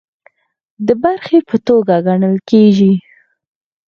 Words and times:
د 0.87 0.89
برخې 1.03 1.39
په 1.49 1.57
توګه 1.67 1.95
ګڼل 2.07 2.35
کیږي 2.49 2.93